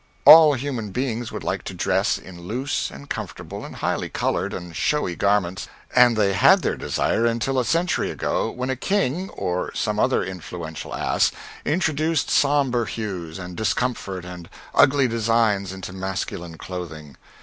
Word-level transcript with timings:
All 0.25 0.55
human 0.55 0.89
beings 0.89 1.31
would 1.31 1.43
like 1.43 1.61
to 1.65 1.75
dress 1.75 2.17
in 2.17 2.47
loose 2.47 2.89
and 2.89 3.07
comfortable 3.07 3.63
and 3.63 3.75
highly 3.75 4.09
colored 4.09 4.51
and 4.51 4.75
showy 4.75 5.15
garments, 5.15 5.67
and 5.95 6.17
they 6.17 6.33
had 6.33 6.63
their 6.63 6.75
desire 6.75 7.27
until 7.27 7.59
a 7.59 7.63
century 7.65 8.09
ago, 8.09 8.49
when 8.49 8.71
a 8.71 8.75
king, 8.75 9.29
or 9.29 9.71
some 9.75 9.99
other 9.99 10.23
influential 10.23 10.95
ass, 10.95 11.31
introduced 11.65 12.31
sombre 12.31 12.87
hues 12.89 13.37
and 13.37 13.55
discomfort 13.55 14.25
and 14.25 14.49
ugly 14.73 15.07
designs 15.07 15.71
into 15.71 15.93
masculine 15.93 16.57
clothing. 16.57 17.15